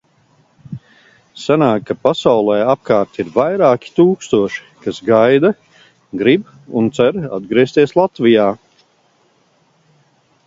[1.39, 5.51] Sanāk, ka pasaulē apkārt ir vairāki tūkstoši, kas gaida,
[6.23, 6.49] grib
[6.81, 8.49] un cer atgriezties Latvijā.